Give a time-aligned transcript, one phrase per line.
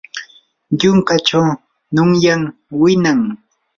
[0.79, 1.47] yunkachaw
[1.93, 2.41] nunyam
[2.79, 3.21] winan.